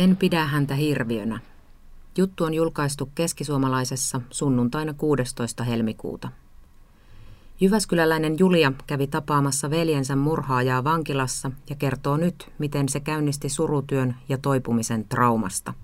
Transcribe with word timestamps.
En 0.00 0.16
pidä 0.16 0.46
häntä 0.46 0.74
hirviönä. 0.74 1.40
Juttu 2.18 2.44
on 2.44 2.54
julkaistu 2.54 3.10
keskisuomalaisessa 3.14 4.20
sunnuntaina 4.30 4.94
16. 4.94 5.64
helmikuuta. 5.64 6.28
Jyväskyläläinen 7.60 8.38
Julia 8.38 8.72
kävi 8.86 9.06
tapaamassa 9.06 9.70
veljensä 9.70 10.16
murhaajaa 10.16 10.84
vankilassa 10.84 11.50
ja 11.70 11.76
kertoo 11.76 12.16
nyt, 12.16 12.50
miten 12.58 12.88
se 12.88 13.00
käynnisti 13.00 13.48
surutyön 13.48 14.16
ja 14.28 14.38
toipumisen 14.38 15.04
traumasta. 15.08 15.74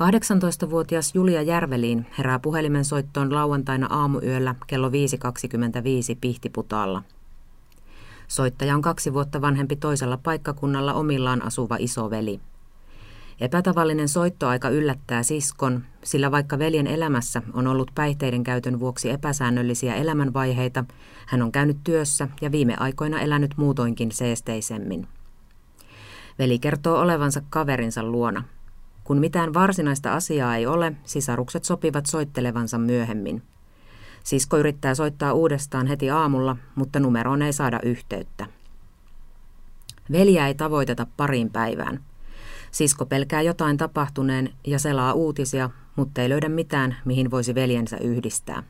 18-vuotias 0.00 1.14
Julia 1.14 1.42
Järveliin 1.42 2.06
herää 2.18 2.38
puhelimen 2.38 2.84
soittoon 2.84 3.34
lauantaina 3.34 3.86
aamuyöllä 3.90 4.54
kello 4.66 4.88
5.25 4.88 4.94
Pihtiputaalla. 6.20 7.02
Soittaja 8.30 8.74
on 8.74 8.82
kaksi 8.82 9.12
vuotta 9.12 9.40
vanhempi 9.40 9.76
toisella 9.76 10.16
paikkakunnalla 10.16 10.94
omillaan 10.94 11.42
asuva 11.42 11.76
isoveli. 11.78 12.40
Epätavallinen 13.40 14.08
soittoaika 14.08 14.68
yllättää 14.68 15.22
siskon, 15.22 15.84
sillä 16.04 16.30
vaikka 16.30 16.58
veljen 16.58 16.86
elämässä 16.86 17.42
on 17.52 17.66
ollut 17.66 17.90
päihteiden 17.94 18.42
käytön 18.42 18.80
vuoksi 18.80 19.10
epäsäännöllisiä 19.10 19.94
elämänvaiheita, 19.94 20.84
hän 21.26 21.42
on 21.42 21.52
käynyt 21.52 21.76
työssä 21.84 22.28
ja 22.40 22.52
viime 22.52 22.74
aikoina 22.80 23.20
elänyt 23.20 23.54
muutoinkin 23.56 24.12
seesteisemmin. 24.12 25.08
Veli 26.38 26.58
kertoo 26.58 27.00
olevansa 27.00 27.42
kaverinsa 27.50 28.02
luona. 28.02 28.44
Kun 29.04 29.18
mitään 29.18 29.54
varsinaista 29.54 30.12
asiaa 30.14 30.56
ei 30.56 30.66
ole, 30.66 30.92
sisarukset 31.04 31.64
sopivat 31.64 32.06
soittelevansa 32.06 32.78
myöhemmin. 32.78 33.42
Sisko 34.24 34.58
yrittää 34.58 34.94
soittaa 34.94 35.32
uudestaan 35.32 35.86
heti 35.86 36.10
aamulla, 36.10 36.56
mutta 36.74 37.00
numeroon 37.00 37.42
ei 37.42 37.52
saada 37.52 37.80
yhteyttä. 37.82 38.46
Veljä 40.12 40.46
ei 40.46 40.54
tavoiteta 40.54 41.06
pariin 41.16 41.50
päivään. 41.50 42.00
Sisko 42.70 43.06
pelkää 43.06 43.42
jotain 43.42 43.76
tapahtuneen 43.76 44.52
ja 44.66 44.78
selaa 44.78 45.12
uutisia, 45.12 45.70
mutta 45.96 46.22
ei 46.22 46.28
löydä 46.28 46.48
mitään, 46.48 46.96
mihin 47.04 47.30
voisi 47.30 47.54
veljensä 47.54 47.96
yhdistää. 47.96 48.62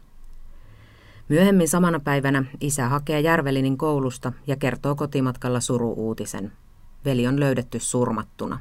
Myöhemmin 1.28 1.68
samana 1.68 2.00
päivänä 2.00 2.44
isä 2.60 2.88
hakee 2.88 3.20
Järvelinin 3.20 3.78
koulusta 3.78 4.32
ja 4.46 4.56
kertoo 4.56 4.94
kotimatkalla 4.94 5.60
suruuutisen. 5.60 6.52
Veli 7.04 7.26
on 7.26 7.40
löydetty 7.40 7.78
surmattuna. 7.80 8.60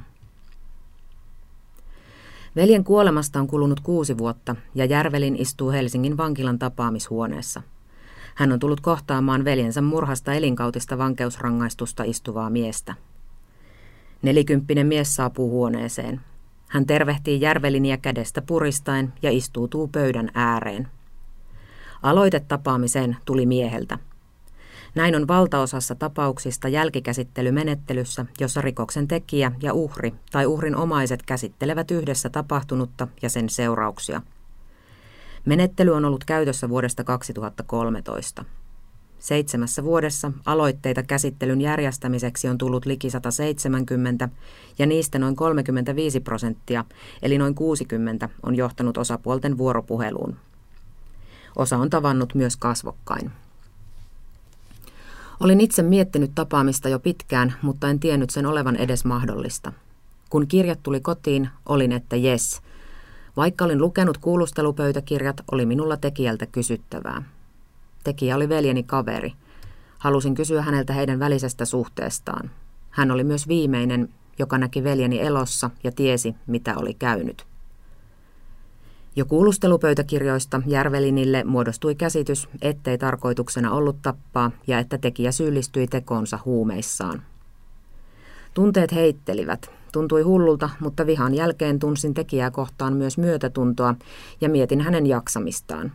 Veljen 2.56 2.84
kuolemasta 2.84 3.40
on 3.40 3.46
kulunut 3.46 3.80
kuusi 3.80 4.18
vuotta 4.18 4.56
ja 4.74 4.84
Järvelin 4.84 5.36
istuu 5.36 5.70
Helsingin 5.70 6.16
vankilan 6.16 6.58
tapaamishuoneessa. 6.58 7.62
Hän 8.34 8.52
on 8.52 8.58
tullut 8.58 8.80
kohtaamaan 8.80 9.44
veljensä 9.44 9.80
murhasta 9.80 10.34
elinkautista 10.34 10.98
vankeusrangaistusta 10.98 12.04
istuvaa 12.04 12.50
miestä. 12.50 12.94
Nelikymppinen 14.22 14.86
mies 14.86 15.16
saapuu 15.16 15.50
huoneeseen. 15.50 16.20
Hän 16.68 16.86
tervehtii 16.86 17.40
Järveliniä 17.40 17.96
kädestä 17.96 18.42
puristaen 18.42 19.12
ja 19.22 19.30
istuutuu 19.30 19.88
pöydän 19.88 20.30
ääreen. 20.34 20.88
Aloite 22.02 22.40
tapaamiseen 22.40 23.16
tuli 23.24 23.46
mieheltä– 23.46 23.98
näin 24.94 25.16
on 25.16 25.28
valtaosassa 25.28 25.94
tapauksista 25.94 26.68
jälkikäsittelymenettelyssä, 26.68 28.26
jossa 28.40 28.60
rikoksen 28.60 29.08
tekijä 29.08 29.52
ja 29.62 29.72
uhri 29.72 30.14
tai 30.32 30.46
uhrin 30.46 30.76
omaiset 30.76 31.22
käsittelevät 31.22 31.90
yhdessä 31.90 32.30
tapahtunutta 32.30 33.08
ja 33.22 33.28
sen 33.28 33.48
seurauksia. 33.48 34.22
Menettely 35.44 35.90
on 35.90 36.04
ollut 36.04 36.24
käytössä 36.24 36.68
vuodesta 36.68 37.04
2013. 37.04 38.44
Seitsemässä 39.18 39.84
vuodessa 39.84 40.32
aloitteita 40.46 41.02
käsittelyn 41.02 41.60
järjestämiseksi 41.60 42.48
on 42.48 42.58
tullut 42.58 42.86
liki 42.86 43.10
170 43.10 44.28
ja 44.78 44.86
niistä 44.86 45.18
noin 45.18 45.36
35 45.36 46.20
prosenttia, 46.20 46.84
eli 47.22 47.38
noin 47.38 47.54
60, 47.54 48.28
on 48.42 48.56
johtanut 48.56 48.98
osapuolten 48.98 49.58
vuoropuheluun. 49.58 50.36
Osa 51.56 51.76
on 51.76 51.90
tavannut 51.90 52.34
myös 52.34 52.56
kasvokkain. 52.56 53.30
Olin 55.40 55.60
itse 55.60 55.82
miettinyt 55.82 56.30
tapaamista 56.34 56.88
jo 56.88 56.98
pitkään, 56.98 57.54
mutta 57.62 57.88
en 57.88 58.00
tiennyt 58.00 58.30
sen 58.30 58.46
olevan 58.46 58.76
edes 58.76 59.04
mahdollista. 59.04 59.72
Kun 60.30 60.46
kirjat 60.46 60.82
tuli 60.82 61.00
kotiin, 61.00 61.48
olin, 61.66 61.92
että 61.92 62.16
jes. 62.16 62.62
Vaikka 63.36 63.64
olin 63.64 63.80
lukenut 63.80 64.18
kuulustelupöytäkirjat, 64.18 65.40
oli 65.52 65.66
minulla 65.66 65.96
tekijältä 65.96 66.46
kysyttävää. 66.46 67.22
Tekijä 68.04 68.36
oli 68.36 68.48
veljeni 68.48 68.82
kaveri. 68.82 69.32
Halusin 69.98 70.34
kysyä 70.34 70.62
häneltä 70.62 70.92
heidän 70.92 71.18
välisestä 71.18 71.64
suhteestaan. 71.64 72.50
Hän 72.90 73.10
oli 73.10 73.24
myös 73.24 73.48
viimeinen, 73.48 74.08
joka 74.38 74.58
näki 74.58 74.84
veljeni 74.84 75.20
elossa 75.20 75.70
ja 75.84 75.92
tiesi, 75.92 76.34
mitä 76.46 76.76
oli 76.76 76.94
käynyt. 76.94 77.49
Jo 79.16 79.24
kuulustelupöytäkirjoista 79.24 80.62
Järvelinille 80.66 81.44
muodostui 81.44 81.94
käsitys, 81.94 82.48
ettei 82.62 82.98
tarkoituksena 82.98 83.72
ollut 83.72 83.96
tappaa 84.02 84.50
ja 84.66 84.78
että 84.78 84.98
tekijä 84.98 85.32
syyllistyi 85.32 85.86
tekoonsa 85.86 86.38
huumeissaan. 86.44 87.22
Tunteet 88.54 88.92
heittelivät. 88.92 89.70
Tuntui 89.92 90.22
hullulta, 90.22 90.70
mutta 90.80 91.06
vihan 91.06 91.34
jälkeen 91.34 91.78
tunsin 91.78 92.14
tekijää 92.14 92.50
kohtaan 92.50 92.92
myös 92.92 93.18
myötätuntoa 93.18 93.94
ja 94.40 94.48
mietin 94.48 94.80
hänen 94.80 95.06
jaksamistaan. 95.06 95.92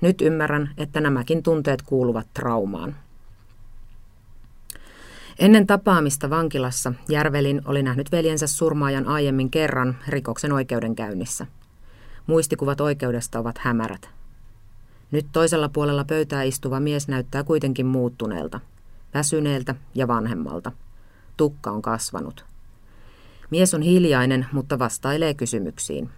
Nyt 0.00 0.20
ymmärrän, 0.20 0.70
että 0.78 1.00
nämäkin 1.00 1.42
tunteet 1.42 1.82
kuuluvat 1.82 2.26
traumaan. 2.34 2.96
Ennen 5.38 5.66
tapaamista 5.66 6.30
vankilassa 6.30 6.92
Järvelin 7.08 7.62
oli 7.64 7.82
nähnyt 7.82 8.12
veljensä 8.12 8.46
surmaajan 8.46 9.06
aiemmin 9.06 9.50
kerran 9.50 9.96
rikoksen 10.08 10.52
oikeudenkäynnissä– 10.52 11.46
Muistikuvat 12.26 12.80
oikeudesta 12.80 13.38
ovat 13.38 13.58
hämärät. 13.58 14.10
Nyt 15.10 15.26
toisella 15.32 15.68
puolella 15.68 16.04
pöytää 16.04 16.42
istuva 16.42 16.80
mies 16.80 17.08
näyttää 17.08 17.44
kuitenkin 17.44 17.86
muuttuneelta, 17.86 18.60
väsyneeltä 19.14 19.74
ja 19.94 20.08
vanhemmalta. 20.08 20.72
Tukka 21.36 21.70
on 21.70 21.82
kasvanut. 21.82 22.44
Mies 23.50 23.74
on 23.74 23.82
hiljainen, 23.82 24.46
mutta 24.52 24.78
vastailee 24.78 25.34
kysymyksiin. 25.34 26.10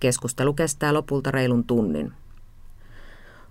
Keskustelu 0.00 0.54
kestää 0.54 0.94
lopulta 0.94 1.30
reilun 1.30 1.64
tunnin. 1.64 2.12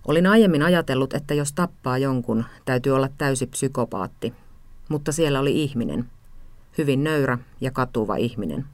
Olin 0.07 0.27
aiemmin 0.27 0.63
ajatellut, 0.63 1.13
että 1.13 1.33
jos 1.33 1.53
tappaa 1.53 1.97
jonkun, 1.97 2.45
täytyy 2.65 2.95
olla 2.95 3.09
täysi 3.17 3.47
psykopaatti. 3.47 4.33
Mutta 4.89 5.11
siellä 5.11 5.39
oli 5.39 5.63
ihminen. 5.63 6.09
Hyvin 6.77 7.03
nöyrä 7.03 7.37
ja 7.61 7.71
katuva 7.71 8.15
ihminen. 8.15 8.65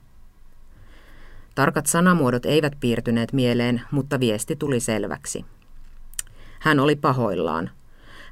Tarkat 1.56 1.86
sanamuodot 1.86 2.46
eivät 2.46 2.74
piirtyneet 2.80 3.34
mieleen, 3.34 3.82
mutta 3.92 4.20
viesti 4.20 4.56
tuli 4.56 4.80
selväksi. 4.80 5.46
Hän 6.60 6.80
oli 6.80 6.96
pahoillaan. 6.96 7.70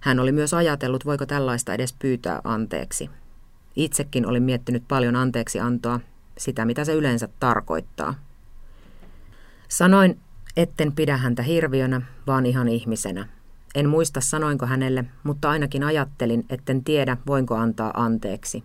Hän 0.02 0.20
oli 0.20 0.32
myös 0.32 0.54
ajatellut, 0.54 1.06
voiko 1.06 1.26
tällaista 1.26 1.74
edes 1.74 1.94
pyytää 1.94 2.42
anteeksi. 2.44 3.10
Itsekin 3.76 4.28
olin 4.28 4.44
miettinyt 4.44 4.84
paljon 4.88 5.16
anteeksi 5.16 5.60
antoa, 5.60 6.00
sitä 6.38 6.66
mitä 6.66 6.86
se 6.86 6.94
yleensä 6.94 7.30
tarkoittaa. 7.40 8.14
Sanoin, 9.68 10.20
etten 10.58 10.92
pidä 10.92 11.18
häntä 11.18 11.44
hirviönä, 11.44 12.02
vaan 12.28 12.46
ihan 12.46 12.68
ihmisenä. 12.68 13.28
En 13.76 13.90
muista 13.90 14.22
sanoinko 14.22 14.66
hänelle, 14.66 15.06
mutta 15.24 15.50
ainakin 15.50 15.84
ajattelin, 15.84 16.46
etten 16.50 16.84
tiedä, 16.84 17.18
voinko 17.28 17.56
antaa 17.56 17.92
anteeksi. 17.96 18.64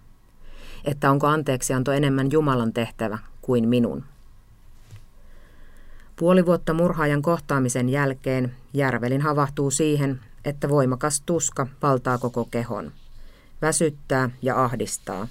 Että 0.84 1.10
onko 1.10 1.26
anteeksianto 1.26 1.92
enemmän 1.92 2.32
Jumalan 2.32 2.72
tehtävä 2.72 3.19
kuin 3.42 3.69
minun. 3.69 4.04
Puoli 6.18 6.46
vuotta 6.46 6.74
murhaajan 6.74 7.22
kohtaamisen 7.22 7.88
jälkeen 7.88 8.54
Järvelin 8.74 9.20
havahtuu 9.20 9.70
siihen, 9.70 10.20
että 10.44 10.68
voimakas 10.68 11.22
tuska 11.26 11.66
valtaa 11.82 12.18
koko 12.18 12.44
kehon. 12.44 12.92
Väsyttää 13.62 14.31
ja 14.43 14.64
ahdistaa. 14.64 15.28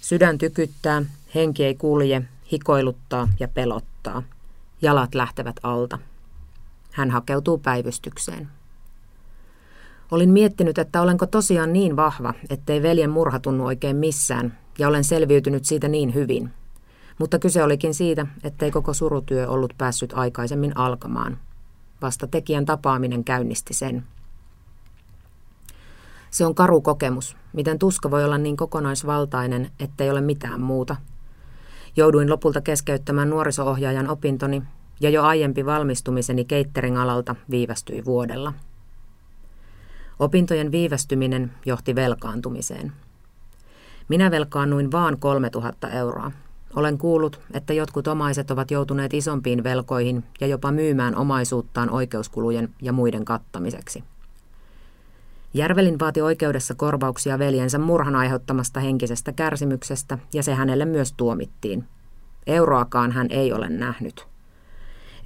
Sydän 0.00 0.38
tykyttää, 0.38 1.02
henki 1.34 1.64
ei 1.64 1.74
kulje, 1.74 2.22
hikoiluttaa 2.52 3.28
ja 3.40 3.48
pelottaa. 3.48 4.22
Jalat 4.82 5.14
lähtevät 5.14 5.56
alta. 5.62 5.98
Hän 6.92 7.10
hakeutuu 7.10 7.58
päivystykseen. 7.58 8.48
Olin 10.10 10.30
miettinyt, 10.30 10.78
että 10.78 11.02
olenko 11.02 11.26
tosiaan 11.26 11.72
niin 11.72 11.96
vahva, 11.96 12.34
ettei 12.50 12.82
veljen 12.82 13.10
murha 13.10 13.38
tunnu 13.38 13.66
oikein 13.66 13.96
missään, 13.96 14.58
ja 14.78 14.88
olen 14.88 15.04
selviytynyt 15.04 15.64
siitä 15.64 15.88
niin 15.88 16.14
hyvin– 16.14 16.50
mutta 17.22 17.38
kyse 17.38 17.62
olikin 17.62 17.94
siitä, 17.94 18.26
ettei 18.44 18.70
koko 18.70 18.94
surutyö 18.94 19.48
ollut 19.48 19.72
päässyt 19.78 20.12
aikaisemmin 20.12 20.76
alkamaan. 20.76 21.38
Vasta 22.02 22.26
tekijän 22.26 22.64
tapaaminen 22.64 23.24
käynnisti 23.24 23.74
sen. 23.74 24.04
Se 26.30 26.46
on 26.46 26.54
karu 26.54 26.80
kokemus, 26.80 27.36
miten 27.52 27.78
tuska 27.78 28.10
voi 28.10 28.24
olla 28.24 28.38
niin 28.38 28.56
kokonaisvaltainen, 28.56 29.70
ettei 29.80 30.10
ole 30.10 30.20
mitään 30.20 30.60
muuta. 30.60 30.96
Jouduin 31.96 32.30
lopulta 32.30 32.60
keskeyttämään 32.60 33.30
nuoriso-ohjaajan 33.30 34.08
opintoni 34.08 34.62
ja 35.00 35.10
jo 35.10 35.22
aiempi 35.22 35.66
valmistumiseni 35.66 36.44
catering-alalta 36.44 37.36
viivästyi 37.50 38.04
vuodella. 38.04 38.52
Opintojen 40.18 40.72
viivästyminen 40.72 41.52
johti 41.66 41.94
velkaantumiseen. 41.94 42.92
Minä 44.08 44.30
velkaannuin 44.30 44.92
vaan 44.92 45.18
3000 45.18 45.90
euroa, 45.90 46.32
Olen 46.76 46.98
kuullut, 46.98 47.40
että 47.54 47.72
jotkut 47.72 48.08
omaiset 48.08 48.50
ovat 48.50 48.70
joutuneet 48.70 49.14
isompiin 49.14 49.64
velkoihin 49.64 50.24
ja 50.40 50.46
jopa 50.46 50.72
myymään 50.72 51.16
omaisuuttaan 51.16 51.90
oikeuskulujen 51.90 52.74
ja 52.82 52.92
muiden 52.92 53.24
kattamiseksi. 53.24 54.04
Järvelin 55.54 55.98
vaati 55.98 56.22
oikeudessa 56.22 56.74
korvauksia 56.74 57.38
veljensä 57.38 57.78
murhan 57.78 58.16
aiheuttamasta 58.16 58.80
henkisestä 58.80 59.32
kärsimyksestä 59.32 60.18
ja 60.34 60.42
se 60.42 60.54
hänelle 60.54 60.84
myös 60.84 61.12
tuomittiin. 61.12 61.84
Euroakaan 62.46 63.12
hän 63.12 63.26
ei 63.30 63.52
ole 63.52 63.68
nähnyt. 63.68 64.26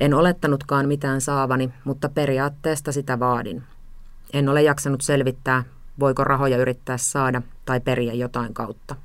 En 0.00 0.14
olettanutkaan 0.14 0.88
mitään 0.88 1.20
saavani, 1.20 1.70
mutta 1.84 2.08
periaatteesta 2.08 2.92
sitä 2.92 3.18
vaadin. 3.18 3.62
En 4.32 4.48
ole 4.48 4.62
jaksanut 4.62 5.00
selvittää, 5.00 5.64
voiko 6.00 6.24
rahoja 6.24 6.56
yrittää 6.56 6.98
saada 6.98 7.42
tai 7.64 7.80
periä 7.80 8.12
jotain 8.12 8.54
kautta. 8.54 8.96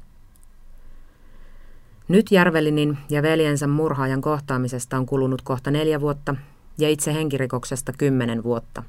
Nyt 2.12 2.32
Järvelinin 2.32 2.98
ja 3.10 3.22
veljensä 3.22 3.68
murhaajan 3.68 4.22
kohtaamisesta 4.22 4.98
on 4.98 5.06
kulunut 5.06 5.42
kohta 5.42 5.72
neljä 5.72 6.02
vuotta 6.02 6.36
ja 6.78 6.90
itse 6.90 7.14
henkirikoksesta 7.14 7.94
kymmenen 7.98 8.44
vuotta. 8.44 8.84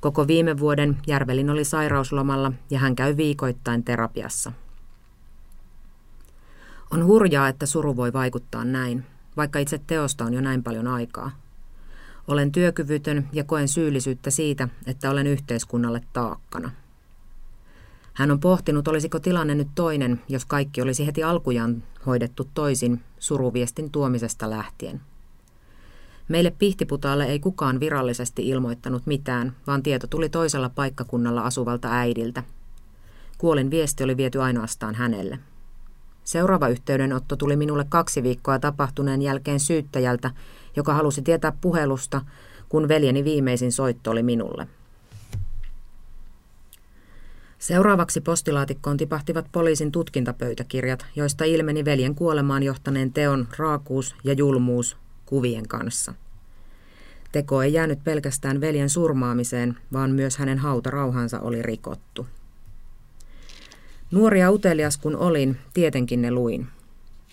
Koko 0.00 0.26
viime 0.26 0.58
vuoden 0.58 0.96
Järvelin 1.06 1.50
oli 1.50 1.64
sairauslomalla 1.64 2.52
ja 2.70 2.78
hän 2.78 2.96
käy 2.96 3.16
viikoittain 3.16 3.84
terapiassa. 3.84 4.52
On 6.90 7.04
hurjaa, 7.04 7.48
että 7.48 7.66
suru 7.66 7.96
voi 7.96 8.12
vaikuttaa 8.12 8.64
näin, 8.64 9.04
vaikka 9.36 9.58
itse 9.58 9.80
teosta 9.86 10.24
on 10.24 10.34
jo 10.34 10.40
näin 10.40 10.62
paljon 10.62 10.86
aikaa. 10.86 11.30
Olen 12.28 12.52
työkyvytön 12.52 13.28
ja 13.32 13.44
koen 13.44 13.68
syyllisyyttä 13.68 14.30
siitä, 14.30 14.68
että 14.86 15.10
olen 15.10 15.26
yhteiskunnalle 15.26 16.00
taakkana. 16.12 16.70
Hän 18.18 18.30
on 18.30 18.40
pohtinut, 18.40 18.88
olisiko 18.88 19.18
tilanne 19.18 19.54
nyt 19.54 19.68
toinen, 19.74 20.20
jos 20.28 20.44
kaikki 20.44 20.82
olisi 20.82 21.06
heti 21.06 21.22
alkujaan 21.22 21.82
hoidettu 22.06 22.48
toisin 22.54 23.00
suruviestin 23.18 23.90
tuomisesta 23.90 24.50
lähtien. 24.50 25.00
Meille 26.28 26.50
Pihtiputaalle 26.50 27.24
ei 27.24 27.40
kukaan 27.40 27.80
virallisesti 27.80 28.48
ilmoittanut 28.48 29.06
mitään, 29.06 29.56
vaan 29.66 29.82
tieto 29.82 30.06
tuli 30.06 30.28
toisella 30.28 30.68
paikkakunnalla 30.68 31.40
asuvalta 31.40 31.88
äidiltä. 31.90 32.42
Kuolin 33.38 33.70
viesti 33.70 34.04
oli 34.04 34.16
viety 34.16 34.42
ainoastaan 34.42 34.94
hänelle. 34.94 35.38
Seuraava 36.24 36.68
yhteydenotto 36.68 37.36
tuli 37.36 37.56
minulle 37.56 37.84
kaksi 37.88 38.22
viikkoa 38.22 38.58
tapahtuneen 38.58 39.22
jälkeen 39.22 39.60
syyttäjältä, 39.60 40.30
joka 40.76 40.94
halusi 40.94 41.22
tietää 41.22 41.52
puhelusta, 41.60 42.20
kun 42.68 42.88
veljeni 42.88 43.24
viimeisin 43.24 43.72
soitto 43.72 44.10
oli 44.10 44.22
minulle. 44.22 44.68
Seuraavaksi 47.58 48.20
postilaatikkoon 48.20 48.96
tipahtivat 48.96 49.46
poliisin 49.52 49.92
tutkintapöytäkirjat, 49.92 51.06
joista 51.16 51.44
ilmeni 51.44 51.84
veljen 51.84 52.14
kuolemaan 52.14 52.62
johtaneen 52.62 53.12
teon 53.12 53.48
raakuus 53.56 54.14
ja 54.24 54.32
julmuus 54.32 54.96
kuvien 55.26 55.68
kanssa. 55.68 56.14
Teko 57.32 57.62
ei 57.62 57.72
jäänyt 57.72 58.04
pelkästään 58.04 58.60
veljen 58.60 58.90
surmaamiseen, 58.90 59.76
vaan 59.92 60.10
myös 60.10 60.38
hänen 60.38 60.58
hautarauhansa 60.58 61.40
oli 61.40 61.62
rikottu. 61.62 62.26
Nuori 64.10 64.40
ja 64.40 64.50
utelias 64.50 64.96
kun 64.96 65.16
olin, 65.16 65.56
tietenkin 65.74 66.22
ne 66.22 66.30
luin. 66.30 66.66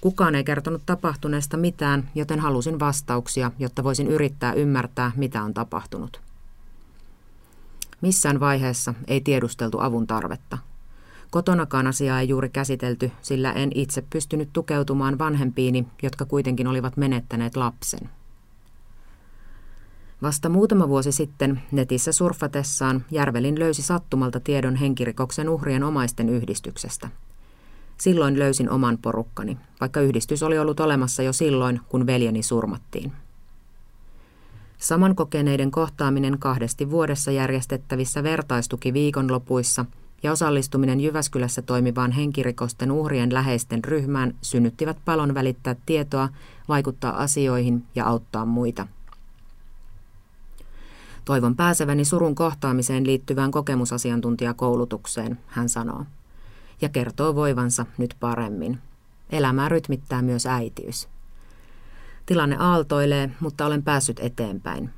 Kukaan 0.01 0.35
ei 0.35 0.43
kertonut 0.43 0.81
tapahtuneesta 0.85 1.57
mitään, 1.57 2.09
joten 2.15 2.39
halusin 2.39 2.79
vastauksia, 2.79 3.51
jotta 3.59 3.83
voisin 3.83 4.07
yrittää 4.07 4.53
ymmärtää, 4.53 5.11
mitä 5.15 5.43
on 5.43 5.53
tapahtunut. 5.53 6.21
Missään 8.05 8.39
vaiheessa 8.39 8.93
ei 9.07 9.21
tiedusteltu 9.21 9.79
avun 9.79 10.07
tarvetta. 10.07 10.57
Kotonakaan 11.31 11.87
asiaa 11.87 12.19
ei 12.19 12.29
juuri 12.29 12.49
käsitelty, 12.49 13.11
sillä 13.21 13.51
en 13.53 13.71
itse 13.75 14.03
pystynyt 14.09 14.49
tukeutumaan 14.53 15.17
vanhempiini, 15.17 15.87
jotka 16.03 16.25
kuitenkin 16.25 16.67
olivat 16.67 16.97
menettäneet 16.97 17.55
lapsen. 17.55 18.09
Vasta 20.21 20.49
muutama 20.49 20.89
vuosi 20.89 21.11
sitten 21.11 21.61
netissä 21.71 22.11
surfatessaan 22.11 23.05
Järvelin 23.11 23.59
löysi 23.59 23.81
sattumalta 23.81 24.39
tiedon 24.39 24.75
henkirikoksen 24.75 25.49
uhrien 25.49 25.83
omaisten 25.83 26.29
yhdistyksestä. 26.29 27.09
Silloin 27.97 28.39
löysin 28.39 28.69
oman 28.69 28.97
porukkani, 28.97 29.57
vaikka 29.81 30.01
yhdistys 30.01 30.43
oli 30.43 30.59
ollut 30.59 30.79
olemassa 30.79 31.23
jo 31.23 31.33
silloin, 31.33 31.81
kun 31.89 32.07
veljeni 32.07 32.43
surmattiin. 32.43 33.11
Saman 34.77 35.15
kokeneiden 35.15 35.71
kohtaaminen 35.71 36.39
kahdesti 36.39 36.91
vuodessa 36.91 37.31
järjestettävissä 37.31 38.23
vertaistuki 38.23 38.93
viikonlopuissa 38.93 39.85
ja 40.23 40.31
osallistuminen 40.31 40.99
Jyväskylässä 40.99 41.61
toimivaan 41.61 42.11
henkirikosten 42.11 42.91
uhrien 42.91 43.33
läheisten 43.33 43.83
ryhmään 43.83 44.35
synnyttivät 44.41 44.97
palon 45.05 45.33
välittää 45.33 45.75
tietoa, 45.85 46.29
vaikuttaa 46.67 47.23
asioihin 47.23 47.83
ja 47.95 48.05
auttaa 48.05 48.45
muita. 48.45 48.87
Toivon 51.25 51.55
pääseväni 51.55 52.05
surun 52.05 52.35
kohtaamiseen 52.35 53.07
liittyvään 53.07 53.51
kokemusasiantuntijakoulutukseen, 53.51 55.39
hän 55.47 55.69
sanoo. 55.69 56.05
Ja 56.81 56.89
kertoo 56.89 57.35
voivansa 57.35 57.85
nyt 57.97 58.15
paremmin. 58.19 58.79
Elämää 59.29 59.69
rytmittää 59.69 60.21
myös 60.21 60.45
äitiys. 60.45 61.14
Tilanne 62.25 62.55
aaltoilee, 62.59 63.29
mutta 63.39 63.65
olen 63.65 63.83
päässyt 63.83 64.19
eteenpäin. 64.19 64.89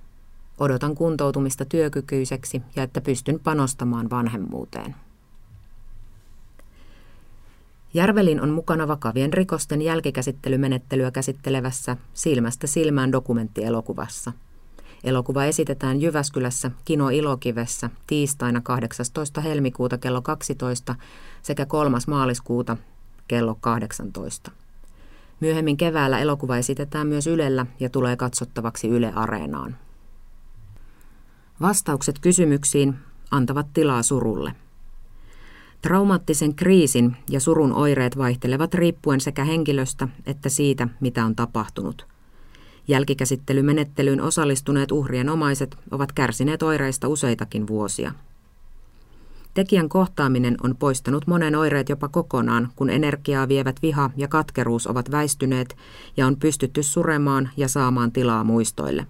Odotan 0.59 0.95
kuntoutumista 0.95 1.65
työkykyiseksi 1.65 2.61
ja 2.75 2.83
että 2.83 3.01
pystyn 3.01 3.39
panostamaan 3.39 4.09
vanhemmuuteen. 4.09 4.95
Järvelin 7.93 8.41
on 8.41 8.49
mukana 8.49 8.87
vakavien 8.87 9.33
rikosten 9.33 9.81
jälkikäsittelymenettelyä 9.81 11.11
käsittelevässä 11.11 11.97
Silmästä 12.13 12.67
silmään 12.67 13.11
dokumenttielokuvassa. 13.11 14.31
Elokuva 15.03 15.45
esitetään 15.45 16.01
Jyväskylässä 16.01 16.71
Kino 16.85 17.09
Ilokivessä 17.09 17.89
tiistaina 18.07 18.61
18. 18.61 19.41
helmikuuta 19.41 19.97
kello 19.97 20.21
12 20.21 20.95
sekä 21.41 21.65
3. 21.65 21.97
maaliskuuta 22.07 22.77
kello 23.27 23.57
18. 23.61 24.51
Myöhemmin 25.39 25.77
keväällä 25.77 26.19
elokuva 26.19 26.57
esitetään 26.57 27.07
myös 27.07 27.27
Ylellä 27.27 27.65
ja 27.79 27.89
tulee 27.89 28.15
katsottavaksi 28.15 28.87
Yle 28.87 29.13
Areenaan. 29.15 29.77
Vastaukset 31.61 32.19
kysymyksiin 32.19 32.95
antavat 33.31 33.67
tilaa 33.73 34.03
surulle. 34.03 34.53
Traumaattisen 35.81 36.55
kriisin 36.55 37.17
ja 37.29 37.39
surun 37.39 37.73
oireet 37.73 38.17
vaihtelevat 38.17 38.73
riippuen 38.73 39.21
sekä 39.21 39.43
henkilöstä 39.43 40.07
että 40.25 40.49
siitä, 40.49 40.87
mitä 40.99 41.25
on 41.25 41.35
tapahtunut. 41.35 42.07
Jälkikäsittelymenettelyyn 42.87 44.21
osallistuneet 44.21 44.91
uhrien 44.91 45.29
omaiset 45.29 45.77
ovat 45.91 46.11
kärsineet 46.11 46.63
oireista 46.63 47.07
useitakin 47.07 47.67
vuosia. 47.67 48.11
Tekijän 49.57 49.89
kohtaaminen 49.89 50.57
on 50.63 50.75
poistanut 50.75 51.27
monen 51.27 51.55
oireet 51.55 51.89
jopa 51.89 52.07
kokonaan, 52.07 52.69
kun 52.75 52.89
energiaa 52.89 53.47
vievät 53.47 53.81
viha 53.81 54.09
ja 54.17 54.27
katkeruus 54.27 54.87
ovat 54.87 55.11
väistyneet 55.11 55.77
ja 56.17 56.27
on 56.27 56.35
pystytty 56.37 56.83
suremaan 56.83 57.49
ja 57.57 57.67
saamaan 57.67 58.11
tilaa 58.11 58.43
muistoille. 58.43 59.07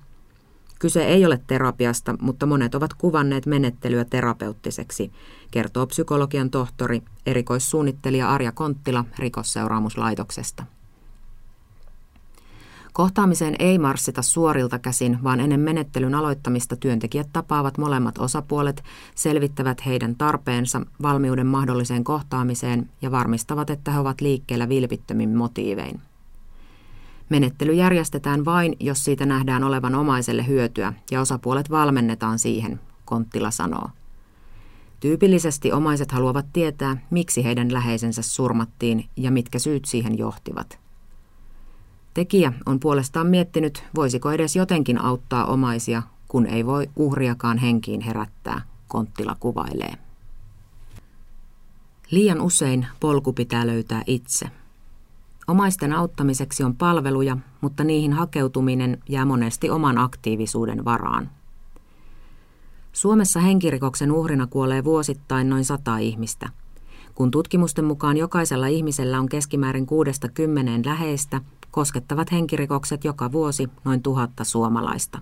Kyse 0.80 1.06
ei 1.06 1.26
ole 1.26 1.42
terapiasta, 1.48 2.16
mutta 2.22 2.46
monet 2.46 2.76
ovat 2.76 2.94
kuvanneet 2.94 3.46
menettelyä 3.46 4.06
terapeuttiseksi, 4.06 5.12
kertoo 5.52 5.88
psykologian 5.88 6.50
tohtori, 6.50 7.02
erikoissuunnittelija 7.26 8.30
Arja 8.30 8.52
Konttila 8.52 9.06
rikosseuraamuslaitoksesta. 9.20 10.64
Kohtaamiseen 12.98 13.56
ei 13.60 13.80
marssita 13.80 14.22
suorilta 14.22 14.80
käsin, 14.80 15.20
vaan 15.24 15.40
ennen 15.40 15.60
menettelyn 15.60 16.16
aloittamista 16.16 16.76
työntekijät 16.76 17.30
tapaavat 17.34 17.78
molemmat 17.78 18.18
osapuolet, 18.18 18.84
selvittävät 19.16 19.86
heidän 19.86 20.16
tarpeensa 20.16 20.82
valmiuden 21.02 21.48
mahdolliseen 21.48 22.04
kohtaamiseen 22.04 22.90
ja 23.02 23.12
varmistavat, 23.12 23.70
että 23.70 23.92
he 23.92 24.00
ovat 24.00 24.22
liikkeellä 24.22 24.70
vilpittömin 24.70 25.38
motiivein. 25.38 26.02
Menettely 27.30 27.74
järjestetään 27.74 28.46
vain, 28.46 28.76
jos 28.80 29.04
siitä 29.04 29.26
nähdään 29.26 29.64
olevan 29.64 29.96
omaiselle 29.96 30.48
hyötyä 30.48 30.94
ja 31.12 31.22
osapuolet 31.22 31.70
valmennetaan 31.70 32.40
siihen, 32.40 32.80
Konttila 33.06 33.52
sanoo. 33.52 33.90
Tyypillisesti 35.00 35.72
omaiset 35.72 36.12
haluavat 36.12 36.46
tietää, 36.54 36.98
miksi 37.10 37.44
heidän 37.44 37.74
läheisensä 37.74 38.22
surmattiin 38.22 39.06
ja 39.16 39.32
mitkä 39.32 39.60
syyt 39.60 39.86
siihen 39.86 40.18
johtivat– 40.18 40.80
Tekijä 42.18 42.54
on 42.66 42.80
puolestaan 42.80 43.28
miettinyt, 43.28 43.84
voisiko 43.96 44.32
edes 44.32 44.56
jotenkin 44.56 45.02
auttaa 45.02 45.46
omaisia, 45.46 46.04
kun 46.28 46.46
ei 46.46 46.66
voi 46.66 46.90
uhriakaan 46.96 47.58
henkiin 47.58 48.02
herättää, 48.02 48.62
Konttila 48.88 49.36
kuvailee. 49.40 49.94
Liian 52.12 52.42
usein 52.42 52.88
polku 53.00 53.34
pitää 53.34 53.68
löytää 53.68 54.04
itse. 54.08 54.46
Omaisten 55.48 55.94
auttamiseksi 55.94 56.64
on 56.64 56.76
palveluja, 56.76 57.38
mutta 57.62 57.84
niihin 57.84 58.14
hakeutuminen 58.14 58.98
jää 59.10 59.26
monesti 59.26 59.70
oman 59.70 59.98
aktiivisuuden 59.98 60.86
varaan. 60.86 61.30
Suomessa 62.94 63.40
henkirikoksen 63.40 64.12
uhrina 64.12 64.48
kuolee 64.48 64.84
vuosittain 64.84 65.50
noin 65.50 65.66
sata 65.66 65.98
ihmistä– 65.98 66.50
Kun 67.18 67.32
tutkimusten 67.32 67.86
mukaan 67.86 68.18
jokaisella 68.18 68.68
ihmisellä 68.68 69.20
on 69.20 69.30
keskimäärin 69.30 69.86
kuudesta 69.86 70.30
kymmeneen 70.30 70.82
läheistä, 70.86 71.42
koskettavat 71.78 72.32
henkirikokset 72.32 73.04
joka 73.04 73.32
vuosi 73.32 73.70
noin 73.84 74.04
tuhatta 74.04 74.44
suomalaista. 74.44 75.20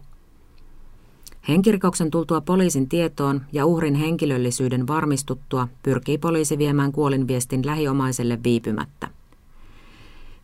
Henkirikoksen 1.47 2.11
tultua 2.11 2.41
poliisin 2.41 2.89
tietoon 2.89 3.41
ja 3.51 3.65
uhrin 3.65 3.95
henkilöllisyyden 3.95 4.87
varmistuttua 4.87 5.67
pyrkii 5.83 6.17
poliisi 6.17 6.57
viemään 6.57 6.91
kuolinviestin 6.91 7.65
lähiomaiselle 7.65 8.39
viipymättä. 8.43 9.07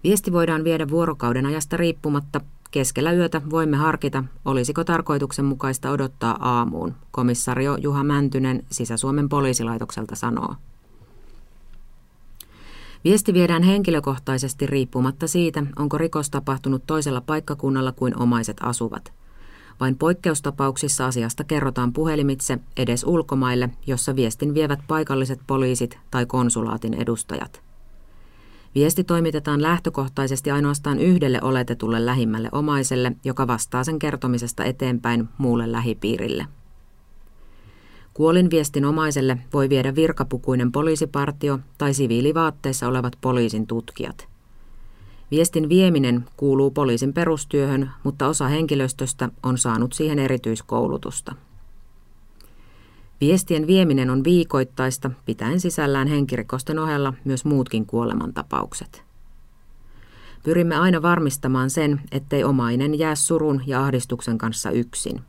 Viesti 0.04 0.32
voidaan 0.32 0.64
viedä 0.64 0.90
vuorokauden 0.90 1.46
ajasta 1.46 1.78
riippumatta. 1.78 2.42
Keskellä 2.72 3.12
yötä 3.12 3.42
voimme 3.50 3.78
harkita, 3.78 4.24
olisiko 4.46 4.84
tarkoituksenmukaista 4.84 5.92
odottaa 5.92 6.38
aamuun, 6.40 6.96
komissario 7.12 7.78
Juha 7.78 8.04
Mäntynen 8.04 8.64
Sisä-Suomen 8.72 9.30
poliisilaitokselta 9.30 10.16
sanoo. 10.16 10.56
Viesti 13.04 13.34
viedään 13.34 13.64
henkilökohtaisesti 13.64 14.66
riippumatta 14.66 15.28
siitä, 15.28 15.64
onko 15.80 15.98
rikos 15.98 16.30
tapahtunut 16.30 16.84
toisella 16.88 17.22
paikkakunnalla 17.22 17.92
kuin 17.92 18.22
omaiset 18.22 18.58
asuvat. 18.64 19.14
Vain 19.80 19.98
poikkeustapauksissa 19.98 21.06
asiasta 21.06 21.44
kerrotaan 21.44 21.94
puhelimitse 21.94 22.60
edes 22.78 23.04
ulkomaille, 23.04 23.70
jossa 23.88 24.16
viestin 24.16 24.54
vievät 24.54 24.80
paikalliset 24.88 25.40
poliisit 25.48 26.00
tai 26.12 26.26
konsulaatin 26.26 26.94
edustajat. 26.94 27.62
Viesti 28.76 29.04
toimitetaan 29.04 29.62
lähtökohtaisesti 29.62 30.52
ainoastaan 30.52 31.00
yhdelle 31.00 31.40
oletetulle 31.42 32.06
lähimmälle 32.06 32.50
omaiselle, 32.52 33.12
joka 33.24 33.48
vastaa 33.48 33.84
sen 33.84 34.00
kertomisesta 34.00 34.64
eteenpäin 34.64 35.30
muulle 35.38 35.72
lähipiirille. 35.72 36.46
Kuolinviestin 38.14 38.86
omaiselle 38.86 39.38
voi 39.54 39.70
viedä 39.70 39.96
virkapukuinen 39.96 40.72
poliisipartio 40.72 41.60
tai 41.78 41.94
siviilivaatteissa 41.94 42.88
olevat 42.88 43.18
poliisin 43.22 43.68
tutkijat. 43.68 44.28
Viestin 45.32 45.70
vieminen 45.70 46.26
kuuluu 46.38 46.72
poliisin 46.72 47.14
perustyöhön, 47.14 47.92
mutta 48.04 48.28
osa 48.28 48.48
henkilöstöstä 48.48 49.30
on 49.44 49.58
saanut 49.58 49.94
siihen 49.94 50.20
erityiskoulutusta. 50.20 51.36
Viestien 53.22 53.68
vieminen 53.68 54.10
on 54.10 54.24
viikoittaista, 54.24 55.12
pitäen 55.26 55.60
sisällään 55.60 56.08
henkirikosten 56.08 56.80
ohella 56.80 57.14
myös 57.26 57.46
muutkin 57.46 57.86
kuolemantapaukset. 57.86 59.04
Pyrimme 60.44 60.76
aina 60.76 61.02
varmistamaan 61.02 61.70
sen, 61.70 62.02
ettei 62.12 62.44
omainen 62.44 63.00
jää 63.00 63.16
surun 63.16 63.62
ja 63.68 63.84
ahdistuksen 63.84 64.38
kanssa 64.38 64.72
yksin. 64.72 65.22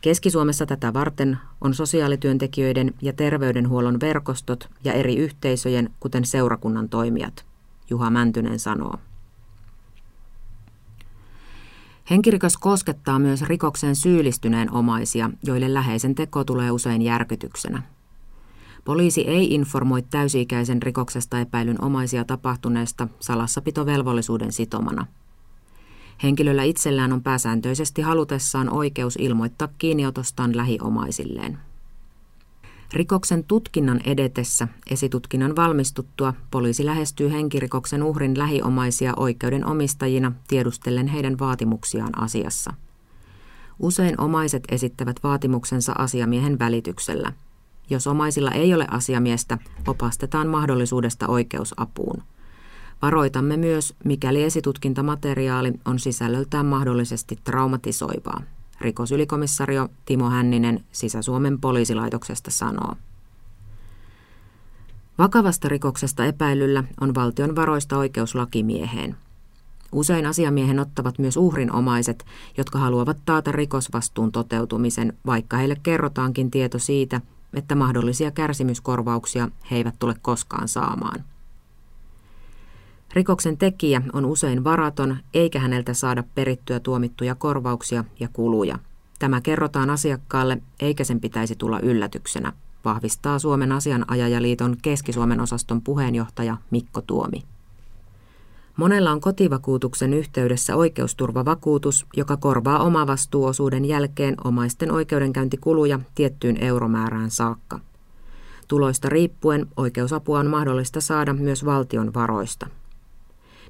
Keski-Suomessa 0.00 0.66
tätä 0.66 0.92
varten 0.92 1.38
on 1.60 1.74
sosiaalityöntekijöiden 1.74 2.94
ja 3.02 3.12
terveydenhuollon 3.12 4.00
verkostot 4.00 4.70
ja 4.84 4.92
eri 4.92 5.16
yhteisöjen, 5.16 5.90
kuten 6.00 6.24
seurakunnan 6.24 6.88
toimijat, 6.88 7.46
Juha 7.90 8.10
Mäntynen 8.10 8.58
sanoo. 8.58 8.98
Henkirikos 12.10 12.56
koskettaa 12.56 13.18
myös 13.18 13.42
rikoksen 13.42 13.96
syyllistyneen 13.96 14.72
omaisia, 14.72 15.30
joille 15.42 15.74
läheisen 15.74 16.14
teko 16.14 16.44
tulee 16.44 16.70
usein 16.70 17.02
järkytyksenä. 17.02 17.82
Poliisi 18.84 19.20
ei 19.20 19.54
informoi 19.54 20.02
täysi-ikäisen 20.02 20.82
rikoksesta 20.82 21.40
epäilyn 21.40 21.84
omaisia 21.84 22.24
tapahtuneesta 22.24 23.08
salassapitovelvollisuuden 23.20 24.52
sitomana. 24.52 25.06
Henkilöllä 26.22 26.62
itsellään 26.62 27.12
on 27.12 27.22
pääsääntöisesti 27.22 28.02
halutessaan 28.02 28.72
oikeus 28.72 29.16
ilmoittaa 29.16 29.68
kiinniotostaan 29.78 30.56
lähiomaisilleen. 30.56 31.58
Rikoksen 32.92 33.44
tutkinnan 33.44 34.00
edetessä 34.04 34.68
esitutkinnan 34.90 35.56
valmistuttua 35.56 36.34
poliisi 36.50 36.86
lähestyy 36.86 37.32
henkirikoksen 37.32 38.02
uhrin 38.02 38.38
lähiomaisia 38.38 39.12
oikeuden 39.16 39.66
omistajina 39.66 40.32
tiedustellen 40.48 41.06
heidän 41.06 41.38
vaatimuksiaan 41.38 42.22
asiassa. 42.22 42.72
Usein 43.78 44.20
omaiset 44.20 44.64
esittävät 44.70 45.16
vaatimuksensa 45.22 45.92
asiamiehen 45.98 46.58
välityksellä. 46.58 47.32
Jos 47.90 48.06
omaisilla 48.06 48.50
ei 48.50 48.74
ole 48.74 48.86
asiamiestä, 48.90 49.58
opastetaan 49.86 50.48
mahdollisuudesta 50.48 51.26
oikeusapuun. 51.28 52.22
Varoitamme 53.02 53.56
myös, 53.56 53.94
mikäli 54.04 54.42
esitutkintamateriaali 54.42 55.72
on 55.84 55.98
sisällöltään 55.98 56.66
mahdollisesti 56.66 57.38
traumatisoivaa. 57.44 58.42
Rikosylikomissario 58.80 59.88
Timo 60.04 60.30
Hänninen 60.30 60.84
Sisä-Suomen 60.92 61.60
poliisilaitoksesta 61.60 62.50
sanoo. 62.50 62.94
Vakavasta 65.18 65.68
rikoksesta 65.68 66.24
epäilyllä 66.24 66.84
on 67.00 67.14
valtion 67.14 67.56
varoista 67.56 67.98
oikeuslakimieheen. 67.98 69.16
Usein 69.92 70.26
asiamiehen 70.26 70.80
ottavat 70.80 71.18
myös 71.18 71.36
uhrin 71.36 71.72
omaiset, 71.72 72.24
jotka 72.56 72.78
haluavat 72.78 73.16
taata 73.24 73.52
rikosvastuun 73.52 74.32
toteutumisen, 74.32 75.12
vaikka 75.26 75.56
heille 75.56 75.76
kerrotaankin 75.82 76.50
tieto 76.50 76.78
siitä, 76.78 77.20
että 77.54 77.74
mahdollisia 77.74 78.30
kärsimyskorvauksia 78.30 79.48
he 79.70 79.76
eivät 79.76 79.94
tule 79.98 80.14
koskaan 80.22 80.68
saamaan. 80.68 81.24
Rikoksen 83.16 83.58
tekijä 83.58 84.02
on 84.12 84.24
usein 84.24 84.64
varaton, 84.64 85.16
eikä 85.34 85.58
häneltä 85.58 85.94
saada 85.94 86.24
perittyä 86.34 86.80
tuomittuja 86.80 87.34
korvauksia 87.34 88.04
ja 88.20 88.28
kuluja. 88.32 88.78
Tämä 89.18 89.40
kerrotaan 89.40 89.90
asiakkaalle, 89.90 90.58
eikä 90.80 91.04
sen 91.04 91.20
pitäisi 91.20 91.56
tulla 91.56 91.80
yllätyksenä, 91.80 92.52
vahvistaa 92.84 93.38
Suomen 93.38 93.72
asianajajaliiton 93.72 94.76
Keski-Suomen 94.82 95.40
osaston 95.40 95.82
puheenjohtaja 95.82 96.56
Mikko 96.70 97.00
Tuomi. 97.00 97.42
Monella 98.76 99.10
on 99.12 99.20
kotivakuutuksen 99.20 100.14
yhteydessä 100.14 100.76
oikeusturvavakuutus, 100.76 102.06
joka 102.16 102.36
korvaa 102.36 102.78
omavastuuosuuden 102.78 103.84
jälkeen 103.84 104.34
omaisten 104.44 104.92
oikeudenkäyntikuluja 104.92 106.00
tiettyyn 106.14 106.56
euromäärään 106.56 107.30
saakka. 107.30 107.80
Tuloista 108.68 109.08
riippuen 109.08 109.66
oikeusapua 109.76 110.38
on 110.38 110.46
mahdollista 110.46 111.00
saada 111.00 111.32
myös 111.32 111.64
valtion 111.64 112.14
varoista. 112.14 112.66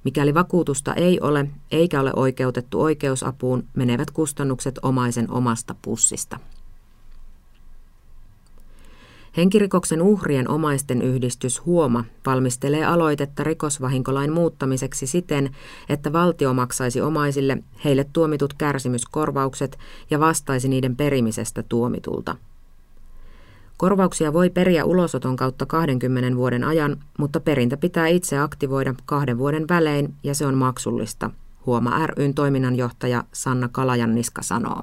Mikäli 0.06 0.34
vakuutusta 0.34 0.94
ei 0.94 1.20
ole 1.20 1.48
eikä 1.70 2.00
ole 2.00 2.12
oikeutettu 2.16 2.82
oikeusapuun, 2.82 3.64
menevät 3.74 4.10
kustannukset 4.10 4.78
omaisen 4.82 5.30
omasta 5.30 5.74
pussista. 5.82 6.40
Henkirikoksen 9.36 10.02
uhrien 10.02 10.50
omaisten 10.50 11.02
yhdistys 11.02 11.66
Huoma 11.66 12.04
valmistelee 12.26 12.84
aloitetta 12.84 13.44
rikosvahinkolain 13.44 14.32
muuttamiseksi 14.32 15.06
siten, 15.06 15.50
että 15.88 16.12
valtio 16.12 16.54
maksaisi 16.54 17.00
omaisille 17.00 17.58
heille 17.84 18.06
tuomitut 18.12 18.54
kärsimyskorvaukset 18.54 19.78
ja 20.10 20.20
vastaisi 20.20 20.68
niiden 20.68 20.96
perimisestä 20.96 21.62
tuomitulta. 21.62 22.36
Korvauksia 23.76 24.32
voi 24.32 24.50
periä 24.50 24.84
ulosoton 24.84 25.36
kautta 25.36 25.66
20 25.66 26.36
vuoden 26.36 26.64
ajan, 26.64 26.96
mutta 27.18 27.40
perintä 27.40 27.76
pitää 27.76 28.06
itse 28.06 28.38
aktivoida 28.38 28.94
kahden 29.06 29.38
vuoden 29.38 29.64
välein 29.68 30.14
ja 30.22 30.34
se 30.34 30.46
on 30.46 30.54
maksullista, 30.54 31.30
huoma 31.66 32.06
ryn 32.06 32.34
toiminnanjohtaja 32.34 33.24
Sanna 33.32 33.68
Kalajanniska 33.68 34.42
sanoo. 34.42 34.82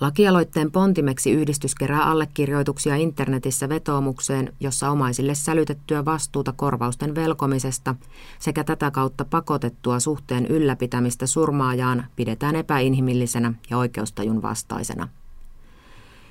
Lakialoitteen 0.00 0.72
pontimeksi 0.72 1.30
yhdistys 1.30 1.74
kerää 1.74 2.04
allekirjoituksia 2.04 2.96
internetissä 2.96 3.68
vetoomukseen, 3.68 4.52
jossa 4.60 4.90
omaisille 4.90 5.34
sälytettyä 5.34 6.04
vastuuta 6.04 6.52
korvausten 6.56 7.14
velkomisesta 7.14 7.94
sekä 8.38 8.64
tätä 8.64 8.90
kautta 8.90 9.24
pakotettua 9.24 10.00
suhteen 10.00 10.46
ylläpitämistä 10.46 11.26
surmaajaan 11.26 12.06
pidetään 12.16 12.56
epäinhimillisenä 12.56 13.52
ja 13.70 13.78
oikeustajun 13.78 14.42
vastaisena. 14.42 15.08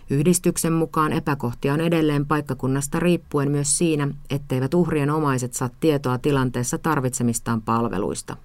Yhdistyksen 0.10 0.74
mukaan 0.74 1.14
epäkohtia 1.14 1.74
on 1.74 1.82
edelleen 1.82 2.26
paikkakunnasta 2.26 3.00
riippuen 3.00 3.52
myös 3.52 3.78
siinä, 3.78 4.08
etteivät 4.30 4.74
uhrien 4.74 5.10
omaiset 5.10 5.54
saa 5.54 5.70
tietoa 5.80 6.18
tilanteessa 6.18 6.78
tarvitsemistaan 6.78 7.62
palveluista. 7.62 8.38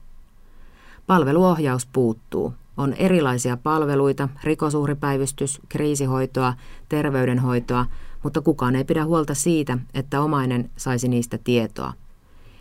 Palveluohjaus 1.06 1.86
puuttuu. 1.86 2.54
On 2.76 2.92
erilaisia 2.92 3.56
palveluita, 3.56 4.28
rikosuhripäivystys, 4.42 5.60
kriisihoitoa, 5.68 6.54
terveydenhoitoa, 6.88 7.86
mutta 8.22 8.40
kukaan 8.40 8.76
ei 8.76 8.84
pidä 8.84 9.04
huolta 9.04 9.34
siitä, 9.34 9.78
että 9.94 10.20
omainen 10.20 10.70
saisi 10.76 11.08
niistä 11.08 11.38
tietoa. 11.38 11.92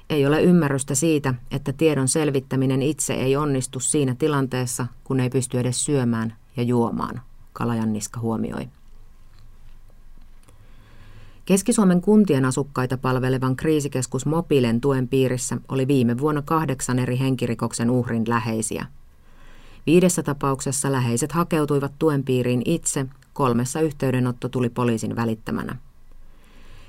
Ei 0.10 0.26
ole 0.26 0.44
ymmärrystä 0.44 0.96
siitä, 0.96 1.34
että 1.52 1.74
tiedon 1.74 2.08
selvittäminen 2.08 2.82
itse 2.82 3.14
ei 3.14 3.36
onnistu 3.36 3.80
siinä 3.80 4.16
tilanteessa, 4.16 4.88
kun 5.04 5.20
ei 5.20 5.30
pysty 5.30 5.60
edes 5.60 5.86
syömään 5.86 6.36
ja 6.58 6.64
juomaan, 6.64 7.22
Kalajanniska 7.54 8.20
huomioi. 8.20 8.70
Keski-Suomen 11.46 12.02
kuntien 12.02 12.46
asukkaita 12.46 12.98
palvelevan 12.98 13.56
kriisikeskus 13.56 14.26
Mobilen 14.26 14.82
tuen 14.82 15.08
piirissä 15.08 15.58
oli 15.70 15.88
viime 15.88 16.18
vuonna 16.18 16.42
kahdeksan 16.42 17.00
eri 17.00 17.20
henkirikoksen 17.20 17.90
uhrin 17.90 18.24
läheisiä. 18.28 18.86
Viidessä 19.86 20.24
tapauksessa 20.24 20.92
läheiset 20.92 21.32
hakeutuivat 21.32 21.92
tuen 22.00 22.24
piiriin 22.24 22.62
itse, 22.66 23.06
kolmessa 23.34 23.82
yhteydenotto 23.82 24.50
tuli 24.50 24.70
poliisin 24.70 25.16
välittämänä. 25.16 25.76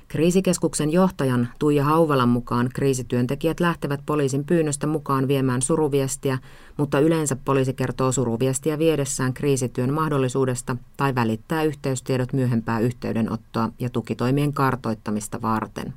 Kriisikeskuksen 0.07 0.91
johtajan 0.91 1.49
Tuija 1.59 1.83
Hauvalan 1.83 2.29
mukaan 2.29 2.69
kriisityöntekijät 2.73 3.59
lähtevät 3.59 3.99
poliisin 4.05 4.45
pyynnöstä 4.45 4.87
mukaan 4.87 5.27
viemään 5.27 5.61
suruviestiä, 5.61 6.37
mutta 6.77 6.99
yleensä 6.99 7.35
poliisi 7.45 7.73
kertoo 7.73 8.11
suruviestiä 8.11 8.79
viedessään 8.79 9.33
kriisityön 9.33 9.93
mahdollisuudesta 9.93 10.77
tai 10.97 11.15
välittää 11.15 11.63
yhteystiedot 11.63 12.33
myöhempää 12.33 12.79
yhteydenottoa 12.79 13.69
ja 13.79 13.89
tukitoimien 13.89 14.53
kartoittamista 14.53 15.41
varten. 15.41 15.93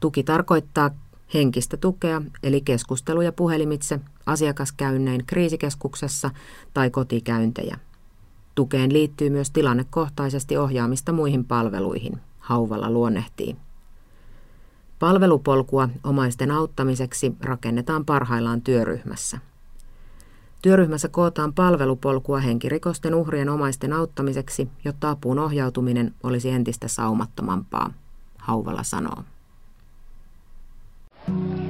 Tuki 0.00 0.22
tarkoittaa 0.22 0.90
henkistä 1.34 1.76
tukea, 1.76 2.22
eli 2.42 2.60
keskusteluja 2.60 3.32
puhelimitse, 3.32 4.00
asiakaskäynnein 4.26 5.26
kriisikeskuksessa 5.26 6.30
tai 6.74 6.90
kotikäyntejä. 6.90 7.78
Tukeen 8.54 8.92
liittyy 8.92 9.30
myös 9.30 9.50
tilannekohtaisesti 9.50 10.56
ohjaamista 10.56 11.12
muihin 11.12 11.44
palveluihin, 11.44 12.20
Hauvalla 12.52 12.90
luonnehtii. 12.90 13.56
Palvelupolkua 14.98 15.88
omaisten 16.04 16.50
auttamiseksi 16.50 17.36
rakennetaan 17.40 18.04
parhaillaan 18.04 18.62
työryhmässä. 18.62 19.38
Työryhmässä 20.62 21.08
kootaan 21.08 21.52
palvelupolkua 21.52 22.40
henkirikosten 22.40 23.14
uhrien 23.14 23.48
omaisten 23.48 23.92
auttamiseksi, 23.92 24.68
jotta 24.84 25.10
apuun 25.10 25.38
ohjautuminen 25.38 26.14
olisi 26.22 26.50
entistä 26.50 26.88
saumattomampaa, 26.88 27.90
Hauvala 28.38 28.82
sanoo. 28.82 29.24
Mm. 31.28 31.61